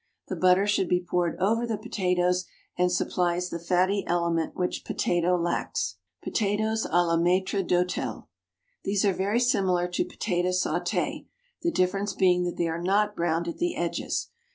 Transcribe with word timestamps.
The 0.29 0.35
butter 0.35 0.65
should 0.65 0.89
be 0.89 0.99
poured 1.07 1.39
over 1.39 1.67
the 1.67 1.77
potatoes, 1.77 2.45
and 2.75 2.91
supplies 2.91 3.51
the 3.51 3.59
fatty 3.59 4.03
element 4.07 4.55
which 4.55 4.83
potato 4.83 5.37
lacks. 5.37 5.97
POTATOES 6.23 6.87
A 6.89 7.03
LA 7.03 7.17
MAITRE 7.17 7.61
D'HOTEL. 7.61 8.27
These 8.83 9.05
are 9.05 9.13
very 9.13 9.39
similar 9.39 9.87
to 9.89 10.03
potato 10.03 10.49
saute, 10.53 11.27
the 11.61 11.69
difference 11.71 12.13
being 12.15 12.45
that 12.45 12.57
they 12.57 12.67
are 12.67 12.81
not 12.81 13.15
browned 13.15 13.47
at 13.47 13.59
the 13.59 13.75
edges. 13.75 14.29